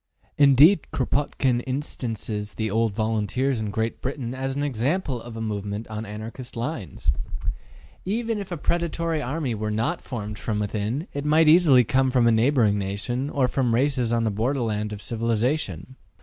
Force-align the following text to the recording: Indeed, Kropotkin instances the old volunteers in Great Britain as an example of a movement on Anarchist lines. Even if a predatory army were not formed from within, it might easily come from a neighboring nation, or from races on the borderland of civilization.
Indeed, 0.39 0.87
Kropotkin 0.91 1.59
instances 1.67 2.55
the 2.55 2.71
old 2.71 2.91
volunteers 2.95 3.61
in 3.61 3.69
Great 3.69 4.01
Britain 4.01 4.33
as 4.33 4.55
an 4.55 4.63
example 4.63 5.21
of 5.21 5.37
a 5.37 5.41
movement 5.41 5.87
on 5.89 6.07
Anarchist 6.07 6.57
lines. 6.57 7.11
Even 8.03 8.39
if 8.39 8.51
a 8.51 8.57
predatory 8.57 9.21
army 9.21 9.53
were 9.53 9.69
not 9.69 10.01
formed 10.01 10.39
from 10.39 10.57
within, 10.57 11.07
it 11.13 11.23
might 11.23 11.47
easily 11.47 11.83
come 11.83 12.09
from 12.09 12.25
a 12.25 12.31
neighboring 12.31 12.79
nation, 12.79 13.29
or 13.29 13.47
from 13.47 13.75
races 13.75 14.11
on 14.11 14.23
the 14.23 14.31
borderland 14.31 14.91
of 14.91 15.03
civilization. 15.03 15.95